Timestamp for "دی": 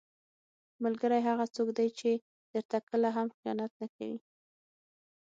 1.77-1.87